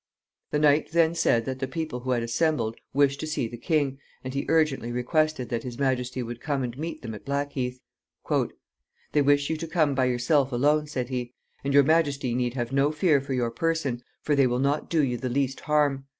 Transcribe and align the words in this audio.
The 0.49 0.57
knight 0.57 0.93
then 0.93 1.13
said 1.13 1.45
that 1.45 1.59
the 1.59 1.67
people 1.67 1.99
who 1.99 2.09
had 2.09 2.23
assembled 2.23 2.75
wished 2.91 3.19
to 3.19 3.27
see 3.27 3.47
the 3.47 3.55
king, 3.55 3.99
and 4.23 4.33
he 4.33 4.47
urgently 4.49 4.91
requested 4.91 5.49
that 5.49 5.61
his 5.61 5.77
majesty 5.77 6.23
would 6.23 6.41
come 6.41 6.63
and 6.63 6.75
meet 6.75 7.03
them 7.03 7.13
at 7.13 7.23
Blackheath. 7.23 7.79
"They 9.13 9.21
wish 9.21 9.51
you 9.51 9.57
to 9.57 9.67
come 9.67 9.93
by 9.93 10.05
yourself 10.05 10.51
alone," 10.51 10.87
said 10.87 11.09
he. 11.09 11.35
"And 11.63 11.71
your 11.71 11.83
majesty 11.83 12.33
need 12.33 12.55
have 12.55 12.71
no 12.71 12.91
fear 12.91 13.21
for 13.21 13.35
your 13.35 13.51
person, 13.51 14.01
for 14.23 14.35
they 14.35 14.47
will 14.47 14.57
not 14.57 14.89
do 14.89 15.03
you 15.03 15.17
the 15.17 15.29
least 15.29 15.59
harm. 15.59 16.07